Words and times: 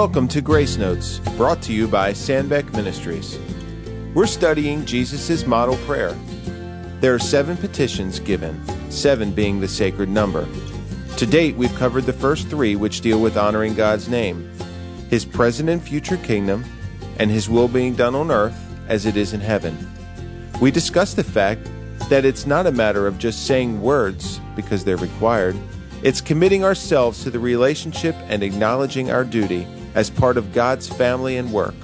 Welcome 0.00 0.28
to 0.28 0.40
Grace 0.40 0.78
Notes, 0.78 1.18
brought 1.36 1.60
to 1.60 1.74
you 1.74 1.86
by 1.86 2.14
Sandbeck 2.14 2.72
Ministries. 2.72 3.38
We're 4.14 4.26
studying 4.26 4.86
Jesus' 4.86 5.44
model 5.44 5.76
prayer. 5.84 6.18
There 7.00 7.14
are 7.14 7.18
seven 7.18 7.58
petitions 7.58 8.18
given, 8.18 8.58
seven 8.90 9.30
being 9.32 9.60
the 9.60 9.68
sacred 9.68 10.08
number. 10.08 10.48
To 11.18 11.26
date, 11.26 11.54
we've 11.54 11.74
covered 11.74 12.04
the 12.04 12.14
first 12.14 12.48
three, 12.48 12.76
which 12.76 13.02
deal 13.02 13.20
with 13.20 13.36
honoring 13.36 13.74
God's 13.74 14.08
name, 14.08 14.50
His 15.10 15.26
present 15.26 15.68
and 15.68 15.82
future 15.82 16.16
kingdom, 16.16 16.64
and 17.18 17.30
His 17.30 17.50
will 17.50 17.68
being 17.68 17.94
done 17.94 18.14
on 18.14 18.30
earth 18.30 18.56
as 18.88 19.04
it 19.04 19.18
is 19.18 19.34
in 19.34 19.40
heaven. 19.40 19.76
We 20.62 20.70
discussed 20.70 21.16
the 21.16 21.24
fact 21.24 21.68
that 22.08 22.24
it's 22.24 22.46
not 22.46 22.66
a 22.66 22.72
matter 22.72 23.06
of 23.06 23.18
just 23.18 23.46
saying 23.46 23.82
words 23.82 24.40
because 24.56 24.82
they're 24.82 24.96
required, 24.96 25.58
it's 26.02 26.22
committing 26.22 26.64
ourselves 26.64 27.22
to 27.22 27.30
the 27.30 27.38
relationship 27.38 28.16
and 28.28 28.42
acknowledging 28.42 29.10
our 29.10 29.24
duty 29.24 29.66
as 29.94 30.10
part 30.10 30.36
of 30.36 30.52
God's 30.52 30.88
family 30.88 31.36
and 31.36 31.52
work. 31.52 31.74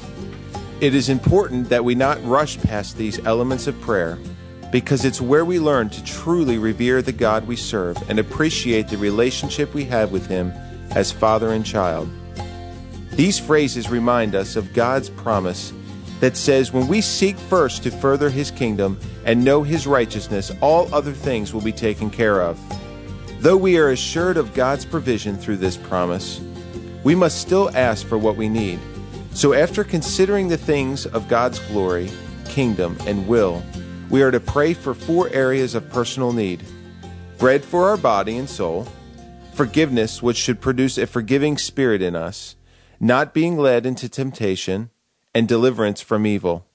It 0.81 0.95
is 0.95 1.09
important 1.09 1.69
that 1.71 1.85
we 1.85 1.95
not 1.95 2.23
rush 2.25 2.59
past 2.59 2.97
these 2.97 3.25
elements 3.25 3.67
of 3.67 3.81
prayer 3.81 4.19
because 4.71 5.05
it's 5.05 5.21
where 5.21 5.45
we 5.45 5.59
learn 5.59 5.89
to 5.91 6.05
truly 6.05 6.59
revere 6.59 7.01
the 7.01 7.13
God 7.13 7.47
we 7.47 7.57
serve 7.57 7.97
and 8.11 8.19
appreciate 8.19 8.89
the 8.89 8.99
relationship 8.99 9.73
we 9.73 9.85
have 9.85 10.13
with 10.13 10.27
Him 10.27 10.53
as 10.91 11.11
father 11.11 11.53
and 11.53 11.65
child. 11.65 12.11
These 13.13 13.39
phrases 13.39 13.89
remind 13.89 14.35
us 14.35 14.57
of 14.57 14.75
God's 14.75 15.09
promise 15.09 15.73
that 16.21 16.37
says 16.37 16.73
when 16.73 16.89
we 16.89 17.01
seek 17.01 17.37
first 17.37 17.83
to 17.85 17.91
further 17.91 18.29
His 18.29 18.51
kingdom 18.51 18.99
and 19.25 19.43
know 19.43 19.63
His 19.63 19.87
righteousness, 19.87 20.53
all 20.61 20.93
other 20.95 21.13
things 21.13 21.55
will 21.55 21.63
be 21.63 21.73
taken 21.73 22.11
care 22.11 22.43
of. 22.43 22.61
Though 23.41 23.57
we 23.57 23.79
are 23.79 23.91
assured 23.91 24.37
of 24.37 24.55
God's 24.55 24.85
provision 24.85 25.37
through 25.37 25.59
this 25.59 25.77
promise, 25.77 26.41
we 27.07 27.15
must 27.15 27.41
still 27.41 27.71
ask 27.77 28.05
for 28.05 28.19
what 28.19 28.35
we 28.35 28.49
need. 28.49 28.81
So, 29.33 29.55
after 29.55 29.85
considering 29.85 30.49
the 30.49 30.57
things 30.57 31.07
of 31.07 31.29
God's 31.29 31.61
glory, 31.69 32.11
kingdom, 32.47 32.97
and 33.07 33.29
will, 33.29 33.63
we 34.11 34.23
are 34.23 34.33
to 34.33 34.41
pray 34.41 34.75
for 34.75 34.93
four 34.93 35.29
areas 35.29 35.77
of 35.77 35.89
personal 35.89 36.33
need 36.33 36.65
bread 37.39 37.65
for 37.65 37.89
our 37.89 37.97
body 37.97 38.37
and 38.37 38.51
soul, 38.51 38.89
forgiveness, 39.55 40.21
which 40.21 40.37
should 40.37 40.61
produce 40.61 40.99
a 40.99 41.07
forgiving 41.07 41.57
spirit 41.57 42.03
in 42.03 42.17
us, 42.17 42.57
not 42.99 43.33
being 43.33 43.57
led 43.57 43.87
into 43.87 44.09
temptation, 44.09 44.91
and 45.33 45.47
deliverance 45.47 46.01
from 46.01 46.27
evil. 46.27 46.67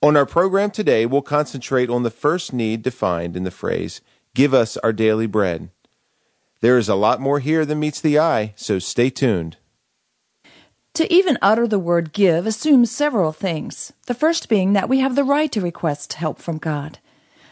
On 0.00 0.16
our 0.16 0.26
program 0.26 0.70
today, 0.70 1.04
we'll 1.04 1.20
concentrate 1.20 1.90
on 1.90 2.04
the 2.04 2.12
first 2.12 2.52
need 2.52 2.82
defined 2.82 3.36
in 3.36 3.42
the 3.42 3.50
phrase, 3.50 4.02
Give 4.36 4.54
us 4.54 4.76
our 4.76 4.92
daily 4.92 5.26
bread. 5.26 5.70
There 6.60 6.78
is 6.78 6.88
a 6.88 6.96
lot 6.96 7.20
more 7.20 7.38
here 7.38 7.64
than 7.64 7.78
meets 7.78 8.00
the 8.00 8.18
eye, 8.18 8.52
so 8.56 8.78
stay 8.78 9.10
tuned. 9.10 9.58
To 10.94 11.12
even 11.12 11.38
utter 11.40 11.68
the 11.68 11.78
word 11.78 12.12
give 12.12 12.46
assumes 12.46 12.90
several 12.90 13.30
things. 13.30 13.92
The 14.06 14.14
first 14.14 14.48
being 14.48 14.72
that 14.72 14.88
we 14.88 14.98
have 14.98 15.14
the 15.14 15.22
right 15.22 15.52
to 15.52 15.60
request 15.60 16.14
help 16.14 16.40
from 16.40 16.58
God. 16.58 16.98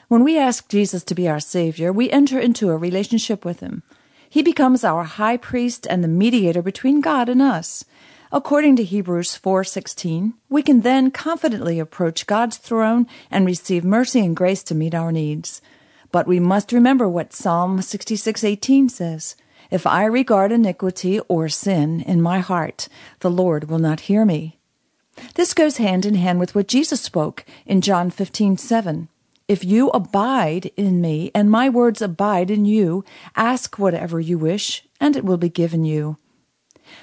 When 0.09 0.25
we 0.25 0.37
ask 0.37 0.69
Jesus 0.69 1.05
to 1.05 1.15
be 1.15 1.29
our 1.29 1.39
Savior, 1.39 1.93
we 1.93 2.11
enter 2.11 2.41
into 2.41 2.71
a 2.71 2.77
relationship 2.77 3.45
with 3.45 3.61
Him. 3.61 3.85
He 4.29 4.43
becomes 4.43 4.83
our 4.83 5.05
high 5.05 5.37
priest 5.37 5.87
and 5.89 6.03
the 6.03 6.09
mediator 6.09 6.63
between 6.63 7.01
God 7.01 7.29
and 7.29 7.41
us. 7.41 7.85
According 8.33 8.75
to 8.77 8.83
Hebrews 8.83 9.37
4:16, 9.37 10.35
we 10.49 10.63
can 10.63 10.81
then 10.81 11.13
confidently 11.13 11.79
approach 11.79 12.27
God's 12.27 12.57
throne 12.57 13.07
and 13.31 13.47
receive 13.47 13.85
mercy 13.85 14.19
and 14.19 14.35
grace 14.35 14.65
to 14.65 14.75
meet 14.75 14.95
our 14.95 15.13
needs. 15.13 15.63
But 16.13 16.27
we 16.27 16.41
must 16.41 16.73
remember 16.73 17.09
what 17.09 17.33
Psalm 17.33 17.81
66:18 17.81 18.89
says. 18.89 19.37
If 19.71 19.87
I 19.87 20.05
regard 20.05 20.53
iniquity 20.53 21.21
or 21.29 21.49
sin 21.49 22.01
in 22.01 22.23
my 22.23 22.39
heart, 22.39 22.89
the 23.21 23.31
Lord 23.31 23.69
will 23.69 23.81
not 23.81 24.01
hear 24.01 24.25
me. 24.25 24.59
This 25.35 25.55
goes 25.55 25.79
hand 25.79 26.07
in 26.07 26.15
hand 26.15 26.39
with 26.39 26.55
what 26.55 26.69
Jesus 26.69 27.01
spoke 27.01 27.45
in 27.65 27.81
John 27.81 28.11
15:7. 28.11 29.09
If 29.49 29.65
you 29.65 29.89
abide 29.91 30.71
in 30.77 31.01
me 31.01 31.31
and 31.35 31.51
my 31.51 31.69
words 31.69 32.03
abide 32.03 32.51
in 32.51 32.65
you, 32.65 33.05
ask 33.35 33.79
whatever 33.79 34.19
you 34.21 34.39
wish, 34.39 34.85
and 35.01 35.17
it 35.17 35.25
will 35.25 35.37
be 35.37 35.49
given 35.49 35.85
you. 35.85 36.19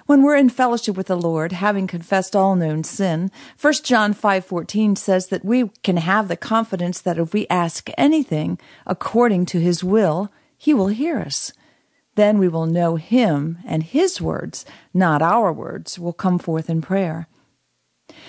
When 0.05 0.23
we're 0.23 0.35
in 0.35 0.49
fellowship 0.49 0.95
with 0.95 1.07
the 1.07 1.17
Lord, 1.17 1.51
having 1.51 1.87
confessed 1.87 2.35
all 2.35 2.55
known 2.55 2.83
sin, 2.83 3.31
1 3.59 3.73
John 3.83 4.13
5:14 4.13 4.97
says 4.97 5.27
that 5.27 5.45
we 5.45 5.69
can 5.83 5.97
have 5.97 6.27
the 6.27 6.37
confidence 6.37 7.01
that 7.01 7.17
if 7.17 7.33
we 7.33 7.47
ask 7.49 7.89
anything 7.97 8.59
according 8.85 9.45
to 9.47 9.59
his 9.59 9.83
will, 9.83 10.31
he 10.57 10.73
will 10.73 10.87
hear 10.87 11.19
us. 11.19 11.53
Then 12.15 12.37
we 12.37 12.47
will 12.47 12.65
know 12.65 12.95
him 12.95 13.57
and 13.65 13.83
his 13.83 14.21
words, 14.21 14.65
not 14.93 15.21
our 15.21 15.51
words, 15.51 15.97
will 15.97 16.13
come 16.13 16.39
forth 16.39 16.69
in 16.69 16.81
prayer. 16.81 17.27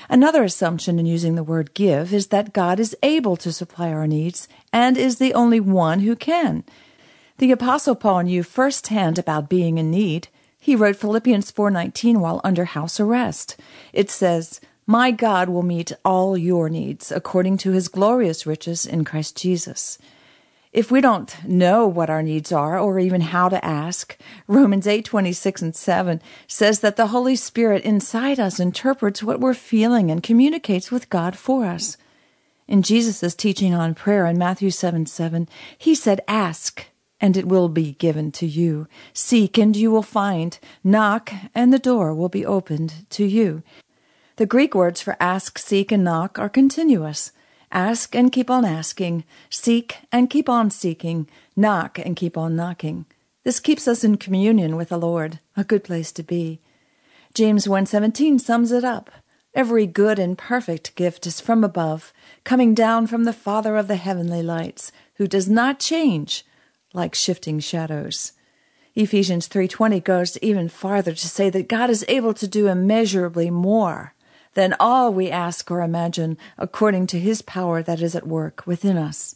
Another 0.09 0.44
assumption 0.44 0.98
in 0.98 1.06
using 1.06 1.34
the 1.34 1.44
word 1.44 1.75
give 1.75 2.12
is 2.12 2.28
that 2.28 2.53
God 2.53 2.81
is 2.81 2.97
able 3.03 3.37
to 3.37 3.53
supply 3.53 3.93
our 3.93 4.06
needs 4.06 4.48
and 4.72 4.97
is 4.97 5.19
the 5.19 5.34
only 5.34 5.60
one 5.60 6.00
who 6.00 6.16
can. 6.16 6.64
The 7.38 7.50
apostle 7.50 7.94
Paul 7.94 8.22
knew 8.22 8.43
firsthand 8.43 9.19
about 9.19 9.48
being 9.48 9.78
in 9.78 9.91
need. 9.91 10.28
He 10.64 10.76
wrote 10.76 10.97
Philippians 10.97 11.50
4:19 11.50 12.20
while 12.20 12.41
under 12.42 12.64
house 12.64 12.98
arrest. 12.98 13.54
It 13.92 14.08
says, 14.10 14.62
"My 14.86 15.10
God 15.10 15.50
will 15.50 15.62
meet 15.62 15.92
all 16.06 16.38
your 16.38 16.70
needs 16.70 17.12
according 17.12 17.58
to 17.58 17.72
his 17.72 17.88
glorious 17.88 18.47
riches 18.47 18.86
in 18.86 19.04
Christ 19.04 19.36
Jesus." 19.36 19.98
If 20.72 20.91
we 20.91 21.02
don't 21.02 21.36
know 21.47 21.86
what 21.86 22.08
our 22.08 22.22
needs 22.22 22.50
are 22.50 22.78
or 22.78 22.98
even 22.98 23.20
how 23.20 23.50
to 23.50 23.62
ask, 23.62 24.16
Romans 24.48 24.86
8:26 24.86 25.60
and 25.60 25.76
7 25.76 26.22
says 26.48 26.81
that 26.81 26.96
the 26.96 27.08
Holy 27.08 27.36
Spirit 27.36 27.84
inside 27.84 28.41
us 28.41 28.58
interprets 28.58 29.22
what 29.22 29.41
we're 29.41 29.52
feeling 29.52 30.10
and 30.10 30.22
communicates 30.22 30.91
with 30.91 31.10
God 31.10 31.36
for 31.36 31.66
us. 31.66 31.98
In 32.66 32.81
Jesus' 32.81 33.34
teaching 33.34 33.75
on 33.75 33.94
prayer 33.94 34.25
in 34.25 34.38
Matthew 34.38 34.70
7 34.70 35.04
7, 35.04 35.46
he 35.76 35.94
said, 35.94 36.22
Ask, 36.26 36.86
and 37.24 37.38
it 37.38 37.48
will 37.48 37.70
be 37.70 37.92
given 37.92 38.30
to 38.30 38.44
you. 38.44 38.86
Seek, 39.14 39.56
and 39.56 39.74
you 39.74 39.90
will 39.90 40.02
find. 40.02 40.58
Knock, 40.84 41.32
and 41.54 41.72
the 41.72 41.78
door 41.78 42.14
will 42.14 42.28
be 42.28 42.44
opened 42.44 43.06
to 43.08 43.24
you. 43.24 43.62
The 44.36 44.44
Greek 44.44 44.74
words 44.74 45.00
for 45.00 45.16
ask, 45.18 45.56
seek, 45.56 45.90
and 45.90 46.04
knock 46.04 46.38
are 46.38 46.50
continuous. 46.50 47.32
Ask 47.72 48.14
and 48.14 48.30
keep 48.30 48.50
on 48.50 48.66
asking. 48.66 49.24
Seek 49.48 50.00
and 50.12 50.28
keep 50.28 50.50
on 50.50 50.70
seeking. 50.70 51.26
Knock 51.56 51.98
and 51.98 52.14
keep 52.14 52.36
on 52.36 52.56
knocking. 52.56 53.06
This 53.42 53.58
keeps 53.58 53.88
us 53.88 54.04
in 54.04 54.18
communion 54.18 54.76
with 54.76 54.90
the 54.90 54.98
Lord, 54.98 55.40
a 55.56 55.64
good 55.64 55.82
place 55.82 56.12
to 56.12 56.22
be. 56.22 56.60
James 57.32 57.66
1:17 57.66 58.38
sums 58.38 58.70
it 58.70 58.84
up. 58.84 59.10
Every 59.54 59.86
good 59.86 60.18
and 60.18 60.36
perfect 60.36 60.94
gift 60.94 61.26
is 61.26 61.40
from 61.40 61.64
above, 61.64 62.12
coming 62.44 62.74
down 62.74 63.06
from 63.06 63.24
the 63.24 63.32
Father 63.32 63.78
of 63.78 63.88
the 63.88 63.96
heavenly 63.96 64.42
lights, 64.42 64.92
who 65.14 65.26
does 65.26 65.48
not 65.48 65.78
change 65.78 66.44
like 66.94 67.15
shifting 67.15 67.60
shadows. 67.60 68.32
Ephesians 68.94 69.49
3:20 69.49 70.00
goes 70.00 70.38
even 70.38 70.69
farther 70.69 71.12
to 71.12 71.28
say 71.28 71.50
that 71.50 71.69
God 71.69 71.91
is 71.91 72.05
able 72.09 72.32
to 72.34 72.47
do 72.47 72.69
immeasurably 72.69 73.50
more 73.50 74.15
than 74.55 74.77
all 74.78 75.12
we 75.12 75.31
ask 75.31 75.71
or 75.71 75.82
imagine 75.82 76.38
according 76.56 77.09
to 77.09 77.19
his 77.19 77.43
power 77.43 77.82
that 77.82 78.00
is 78.00 78.15
at 78.15 78.27
work 78.27 78.62
within 78.66 78.97
us. 78.97 79.34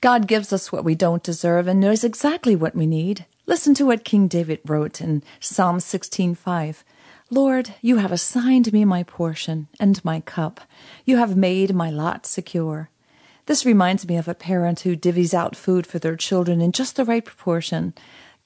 God 0.00 0.26
gives 0.26 0.52
us 0.52 0.72
what 0.72 0.84
we 0.84 0.94
don't 0.94 1.22
deserve 1.22 1.68
and 1.68 1.80
knows 1.80 2.02
exactly 2.02 2.56
what 2.56 2.74
we 2.74 2.86
need. 2.86 3.26
Listen 3.46 3.74
to 3.74 3.86
what 3.86 4.04
King 4.04 4.26
David 4.26 4.60
wrote 4.64 5.02
in 5.02 5.22
Psalm 5.38 5.78
16:5. 5.78 6.82
Lord, 7.30 7.74
you 7.82 7.96
have 7.98 8.12
assigned 8.12 8.72
me 8.72 8.84
my 8.84 9.02
portion 9.02 9.68
and 9.78 10.02
my 10.04 10.20
cup. 10.20 10.60
You 11.04 11.18
have 11.18 11.36
made 11.36 11.74
my 11.74 11.90
lot 11.90 12.26
secure. 12.26 12.90
This 13.46 13.66
reminds 13.66 14.08
me 14.08 14.16
of 14.16 14.26
a 14.26 14.34
parent 14.34 14.80
who 14.80 14.96
divvies 14.96 15.34
out 15.34 15.54
food 15.54 15.86
for 15.86 15.98
their 15.98 16.16
children 16.16 16.62
in 16.62 16.72
just 16.72 16.96
the 16.96 17.04
right 17.04 17.24
proportion. 17.24 17.92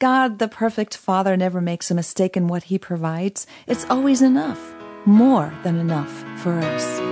God, 0.00 0.40
the 0.40 0.48
perfect 0.48 0.96
Father, 0.96 1.36
never 1.36 1.60
makes 1.60 1.90
a 1.90 1.94
mistake 1.94 2.36
in 2.36 2.48
what 2.48 2.64
He 2.64 2.78
provides. 2.78 3.46
It's 3.68 3.86
always 3.88 4.22
enough, 4.22 4.74
more 5.06 5.52
than 5.62 5.78
enough 5.78 6.24
for 6.40 6.52
us. 6.52 7.07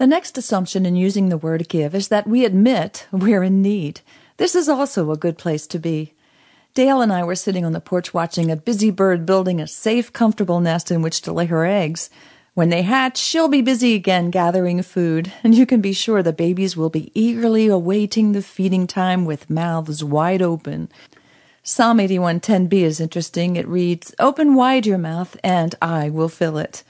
The 0.00 0.06
next 0.06 0.38
assumption 0.38 0.86
in 0.86 0.96
using 0.96 1.28
the 1.28 1.36
word 1.36 1.68
give 1.68 1.94
is 1.94 2.08
that 2.08 2.26
we 2.26 2.46
admit 2.46 3.06
we're 3.12 3.42
in 3.42 3.60
need. 3.60 4.00
This 4.38 4.54
is 4.54 4.66
also 4.66 5.10
a 5.10 5.16
good 5.18 5.36
place 5.36 5.66
to 5.66 5.78
be. 5.78 6.14
Dale 6.72 7.02
and 7.02 7.12
I 7.12 7.22
were 7.22 7.34
sitting 7.34 7.66
on 7.66 7.72
the 7.72 7.82
porch 7.82 8.14
watching 8.14 8.50
a 8.50 8.56
busy 8.56 8.90
bird 8.90 9.26
building 9.26 9.60
a 9.60 9.66
safe, 9.66 10.10
comfortable 10.10 10.58
nest 10.58 10.90
in 10.90 11.02
which 11.02 11.20
to 11.20 11.34
lay 11.34 11.44
her 11.44 11.66
eggs. 11.66 12.08
When 12.54 12.70
they 12.70 12.80
hatch, 12.80 13.18
she'll 13.18 13.48
be 13.48 13.60
busy 13.60 13.94
again 13.94 14.30
gathering 14.30 14.82
food, 14.82 15.34
and 15.44 15.54
you 15.54 15.66
can 15.66 15.82
be 15.82 15.92
sure 15.92 16.22
the 16.22 16.32
babies 16.32 16.78
will 16.78 16.88
be 16.88 17.12
eagerly 17.12 17.66
awaiting 17.66 18.32
the 18.32 18.40
feeding 18.40 18.86
time 18.86 19.26
with 19.26 19.50
mouths 19.50 20.02
wide 20.02 20.40
open. 20.40 20.88
Psalm 21.62 21.98
81:10b 21.98 22.72
is 22.72 23.00
interesting. 23.00 23.56
It 23.56 23.68
reads, 23.68 24.14
"Open 24.18 24.54
wide 24.54 24.86
your 24.86 24.96
mouth, 24.96 25.36
and 25.44 25.74
I 25.82 26.08
will 26.08 26.30
fill 26.30 26.56
it." 26.56 26.84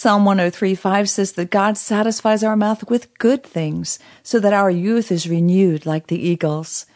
Psalm 0.00 0.24
103:5 0.24 1.08
says 1.08 1.32
that 1.32 1.50
God 1.50 1.76
satisfies 1.76 2.44
our 2.44 2.54
mouth 2.54 2.88
with 2.88 3.12
good 3.18 3.42
things, 3.42 3.98
so 4.22 4.38
that 4.38 4.52
our 4.52 4.70
youth 4.70 5.10
is 5.10 5.28
renewed 5.28 5.86
like 5.86 6.06
the 6.06 6.24
eagles. 6.24 6.86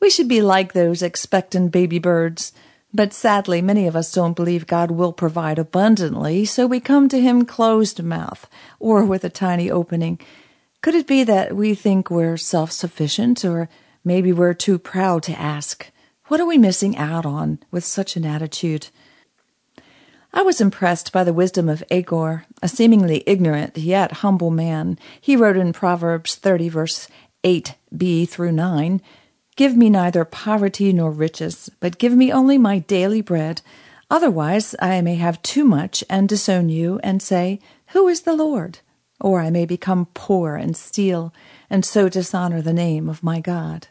We 0.00 0.08
should 0.08 0.28
be 0.28 0.40
like 0.40 0.72
those 0.72 1.02
expectant 1.02 1.72
baby 1.72 1.98
birds. 1.98 2.52
But 2.92 3.12
sadly, 3.12 3.60
many 3.60 3.88
of 3.88 3.96
us 3.96 4.12
don't 4.12 4.36
believe 4.36 4.68
God 4.68 4.92
will 4.92 5.12
provide 5.12 5.58
abundantly, 5.58 6.44
so 6.44 6.64
we 6.64 6.78
come 6.78 7.08
to 7.08 7.20
Him 7.20 7.44
closed 7.44 8.00
mouth 8.04 8.48
or 8.78 9.04
with 9.04 9.24
a 9.24 9.28
tiny 9.28 9.68
opening. 9.68 10.20
Could 10.80 10.94
it 10.94 11.08
be 11.08 11.24
that 11.24 11.56
we 11.56 11.74
think 11.74 12.08
we're 12.08 12.36
self 12.36 12.70
sufficient, 12.70 13.44
or 13.44 13.68
maybe 14.04 14.32
we're 14.32 14.54
too 14.54 14.78
proud 14.78 15.24
to 15.24 15.36
ask? 15.36 15.90
What 16.28 16.38
are 16.38 16.46
we 16.46 16.56
missing 16.56 16.96
out 16.96 17.26
on 17.26 17.58
with 17.72 17.84
such 17.84 18.14
an 18.14 18.24
attitude? 18.24 18.90
I 20.36 20.42
was 20.42 20.60
impressed 20.60 21.12
by 21.12 21.22
the 21.22 21.32
wisdom 21.32 21.68
of 21.68 21.84
Agur, 21.92 22.44
a 22.60 22.66
seemingly 22.66 23.22
ignorant 23.24 23.78
yet 23.78 24.10
humble 24.10 24.50
man. 24.50 24.98
He 25.20 25.36
wrote 25.36 25.56
in 25.56 25.72
Proverbs 25.72 26.34
30, 26.34 26.68
verse 26.70 27.06
8b 27.44 28.28
through 28.28 28.50
9 28.50 29.00
Give 29.54 29.76
me 29.76 29.88
neither 29.88 30.24
poverty 30.24 30.92
nor 30.92 31.12
riches, 31.12 31.70
but 31.78 31.98
give 31.98 32.14
me 32.14 32.32
only 32.32 32.58
my 32.58 32.80
daily 32.80 33.20
bread. 33.20 33.62
Otherwise, 34.10 34.74
I 34.82 35.00
may 35.02 35.14
have 35.14 35.40
too 35.42 35.64
much 35.64 36.02
and 36.10 36.28
disown 36.28 36.68
you 36.68 36.98
and 37.04 37.22
say, 37.22 37.60
Who 37.92 38.08
is 38.08 38.22
the 38.22 38.34
Lord? 38.34 38.80
Or 39.20 39.40
I 39.40 39.50
may 39.50 39.66
become 39.66 40.08
poor 40.14 40.56
and 40.56 40.76
steal, 40.76 41.32
and 41.70 41.84
so 41.84 42.08
dishonor 42.08 42.60
the 42.60 42.72
name 42.72 43.08
of 43.08 43.22
my 43.22 43.38
God. 43.38 43.86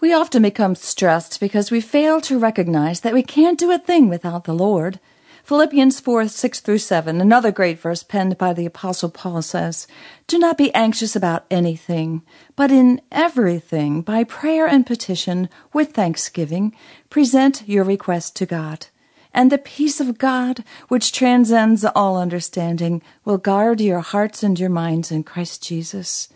We 0.00 0.12
often 0.12 0.42
become 0.42 0.76
stressed 0.76 1.40
because 1.40 1.72
we 1.72 1.80
fail 1.80 2.20
to 2.20 2.38
recognize 2.38 3.00
that 3.00 3.12
we 3.14 3.24
can't 3.24 3.58
do 3.58 3.72
a 3.72 3.78
thing 3.78 4.08
without 4.08 4.44
the 4.44 4.54
Lord. 4.54 5.00
Philippians 5.46 6.00
4 6.00 6.26
6 6.26 6.58
through 6.58 6.78
7, 6.78 7.20
another 7.20 7.52
great 7.52 7.78
verse 7.78 8.02
penned 8.02 8.36
by 8.36 8.52
the 8.52 8.66
Apostle 8.66 9.08
Paul 9.08 9.42
says, 9.42 9.86
Do 10.26 10.40
not 10.40 10.58
be 10.58 10.74
anxious 10.74 11.14
about 11.14 11.46
anything, 11.52 12.22
but 12.56 12.72
in 12.72 13.00
everything, 13.12 14.02
by 14.02 14.24
prayer 14.24 14.66
and 14.66 14.84
petition, 14.84 15.48
with 15.72 15.92
thanksgiving, 15.92 16.74
present 17.10 17.62
your 17.64 17.84
request 17.84 18.34
to 18.38 18.44
God. 18.44 18.88
And 19.32 19.52
the 19.52 19.56
peace 19.56 20.00
of 20.00 20.18
God, 20.18 20.64
which 20.88 21.12
transcends 21.12 21.84
all 21.84 22.16
understanding, 22.16 23.00
will 23.24 23.38
guard 23.38 23.80
your 23.80 24.00
hearts 24.00 24.42
and 24.42 24.58
your 24.58 24.68
minds 24.68 25.12
in 25.12 25.22
Christ 25.22 25.62
Jesus. 25.62 26.28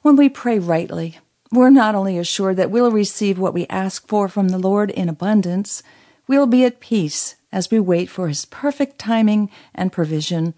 When 0.00 0.16
we 0.16 0.30
pray 0.30 0.58
rightly, 0.58 1.18
we're 1.52 1.68
not 1.68 1.94
only 1.94 2.16
assured 2.16 2.56
that 2.56 2.70
we'll 2.70 2.90
receive 2.90 3.38
what 3.38 3.52
we 3.52 3.66
ask 3.66 4.08
for 4.08 4.26
from 4.26 4.48
the 4.48 4.58
Lord 4.58 4.90
in 4.90 5.10
abundance, 5.10 5.82
we'll 6.26 6.46
be 6.46 6.64
at 6.64 6.80
peace 6.80 7.34
as 7.52 7.70
we 7.70 7.80
wait 7.80 8.08
for 8.08 8.28
His 8.28 8.44
perfect 8.44 8.98
timing 8.98 9.50
and 9.74 9.92
provision. 9.92 10.54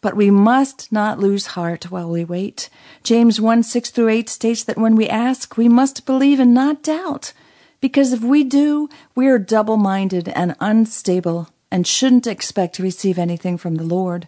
But 0.00 0.16
we 0.16 0.30
must 0.30 0.92
not 0.92 1.18
lose 1.18 1.48
heart 1.48 1.90
while 1.90 2.08
we 2.08 2.24
wait. 2.24 2.70
James 3.02 3.40
1 3.40 3.62
6 3.62 3.90
through 3.90 4.08
8 4.08 4.28
states 4.28 4.64
that 4.64 4.78
when 4.78 4.94
we 4.94 5.08
ask, 5.08 5.56
we 5.56 5.68
must 5.68 6.06
believe 6.06 6.38
and 6.38 6.54
not 6.54 6.82
doubt. 6.82 7.32
Because 7.80 8.12
if 8.12 8.22
we 8.22 8.44
do, 8.44 8.88
we 9.14 9.26
are 9.26 9.38
double 9.38 9.76
minded 9.76 10.28
and 10.28 10.56
unstable 10.60 11.48
and 11.70 11.86
shouldn't 11.86 12.26
expect 12.26 12.74
to 12.76 12.82
receive 12.82 13.18
anything 13.18 13.56
from 13.56 13.76
the 13.76 13.84
Lord. 13.84 14.26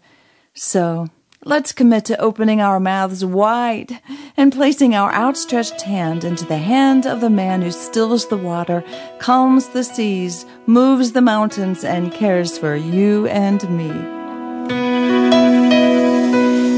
So, 0.55 1.09
Let's 1.43 1.73
commit 1.73 2.05
to 2.05 2.21
opening 2.21 2.61
our 2.61 2.79
mouths 2.79 3.25
wide 3.25 3.99
and 4.37 4.53
placing 4.53 4.95
our 4.95 5.13
outstretched 5.13 5.83
hand 5.83 6.25
into 6.25 6.45
the 6.45 6.59
hand 6.59 7.07
of 7.07 7.21
the 7.21 7.31
man 7.31 7.63
who 7.63 7.71
stills 7.71 8.29
the 8.29 8.37
water, 8.37 8.85
calms 9.19 9.69
the 9.69 9.85
seas, 9.85 10.47
moves 10.67 11.13
the 11.13 11.21
mountains, 11.21 11.85
and 11.85 12.13
cares 12.13 12.59
for 12.59 12.75
you 12.77 13.27
and 13.27 13.69
me. 13.71 13.91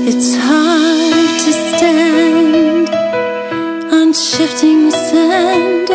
It's 0.05 0.37
hard 0.37 1.41
to 1.41 1.53
stand 1.53 2.89
on 3.93 4.13
shifting 4.13 4.91
sand. 4.91 5.89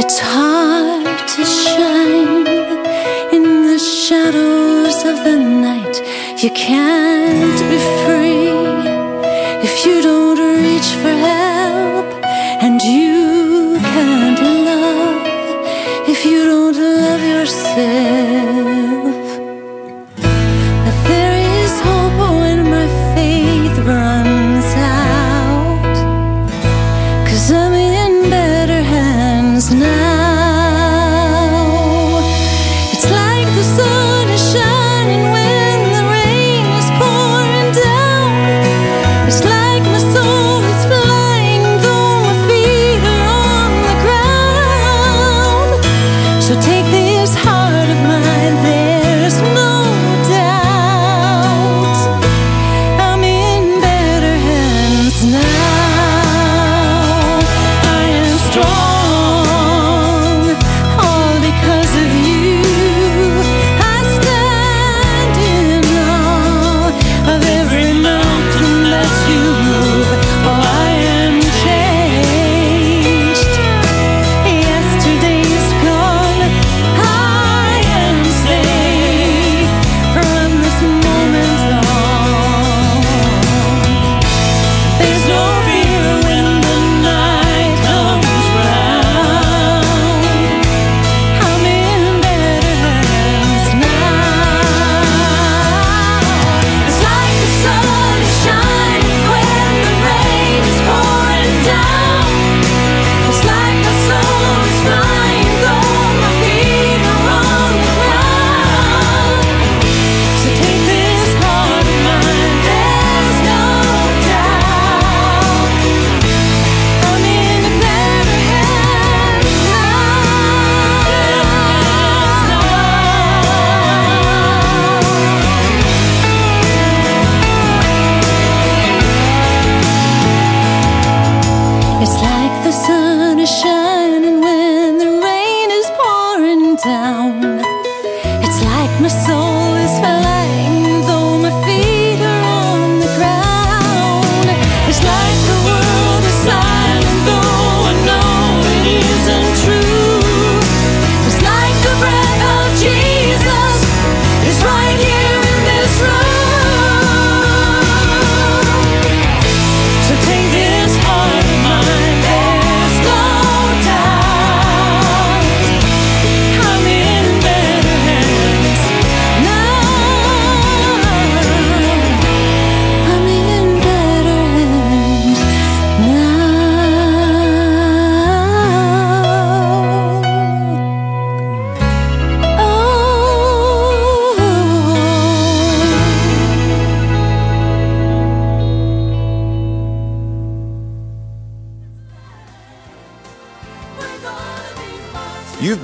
It's 0.00 0.18
hard 0.18 1.28
to 1.28 1.44
shine 1.44 2.46
in 3.32 3.66
the 3.66 3.78
shadows 3.78 5.04
of 5.04 5.24
the 5.24 5.38
night. 5.38 6.02
You 6.42 6.50
can't 6.50 7.13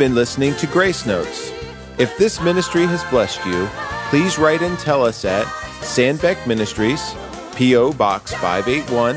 been 0.00 0.14
listening 0.14 0.54
to 0.54 0.66
Grace 0.66 1.04
Notes. 1.04 1.52
If 1.98 2.16
this 2.16 2.40
ministry 2.40 2.86
has 2.86 3.04
blessed 3.10 3.44
you, 3.44 3.68
please 4.08 4.38
write 4.38 4.62
and 4.62 4.78
tell 4.78 5.04
us 5.04 5.26
at 5.26 5.44
Sandbeck 5.82 6.46
Ministries, 6.46 7.14
P.O. 7.54 7.92
Box 7.92 8.32
581, 8.32 9.16